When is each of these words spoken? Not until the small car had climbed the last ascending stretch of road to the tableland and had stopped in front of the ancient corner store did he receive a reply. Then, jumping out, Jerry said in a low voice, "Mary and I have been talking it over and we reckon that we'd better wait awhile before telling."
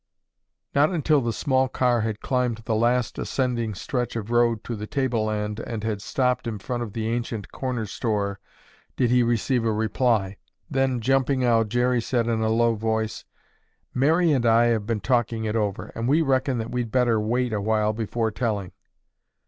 Not 0.73 0.89
until 0.89 1.21
the 1.21 1.31
small 1.31 1.67
car 1.69 2.01
had 2.01 2.21
climbed 2.21 2.63
the 2.65 2.73
last 2.73 3.19
ascending 3.19 3.75
stretch 3.75 4.15
of 4.15 4.31
road 4.31 4.63
to 4.63 4.75
the 4.75 4.87
tableland 4.87 5.59
and 5.59 5.83
had 5.83 6.01
stopped 6.01 6.47
in 6.47 6.57
front 6.57 6.81
of 6.81 6.93
the 6.93 7.07
ancient 7.07 7.51
corner 7.51 7.85
store 7.85 8.39
did 8.95 9.11
he 9.11 9.21
receive 9.21 9.63
a 9.63 9.71
reply. 9.71 10.37
Then, 10.71 11.01
jumping 11.01 11.45
out, 11.45 11.69
Jerry 11.69 12.01
said 12.01 12.25
in 12.25 12.41
a 12.41 12.49
low 12.49 12.73
voice, 12.73 13.25
"Mary 13.93 14.31
and 14.31 14.43
I 14.43 14.65
have 14.73 14.87
been 14.87 15.01
talking 15.01 15.45
it 15.45 15.55
over 15.55 15.91
and 15.93 16.07
we 16.07 16.23
reckon 16.23 16.57
that 16.57 16.71
we'd 16.71 16.89
better 16.89 17.19
wait 17.19 17.53
awhile 17.53 17.93
before 17.93 18.31
telling." 18.31 18.71